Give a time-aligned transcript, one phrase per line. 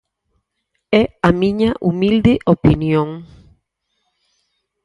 [1.01, 3.09] É a miña humilde opinión.